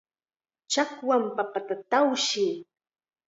[0.71, 2.55] Chakwam papata tawshin.